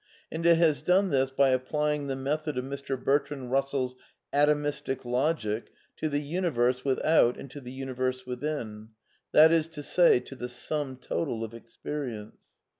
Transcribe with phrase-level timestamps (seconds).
[0.31, 2.99] And it ^as done this by applying tlie niefliod of Mr.
[2.99, 3.93] Bertrand Russell's"
[4.33, 8.89] atomistic logic" to the universe with out and to the universe within;
[9.31, 12.55] that is to say, to the sum total of experience.